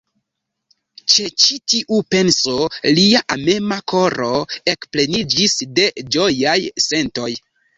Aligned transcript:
Ĉe 1.15 1.25
ĉi 1.43 1.57
tiu 1.73 1.99
penso 2.15 2.55
lia 2.99 3.21
amema 3.37 3.79
koro 3.93 4.31
ekpleniĝis 4.75 5.59
de 5.81 5.87
ĝojaj 6.17 6.59
sentoj. 6.91 7.31